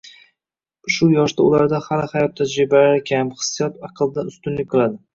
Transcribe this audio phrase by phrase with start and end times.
[0.95, 5.05] Shu yoshda ularda hali hayot tajribalari kam, hissiyot aqldan ustunlik qiladi.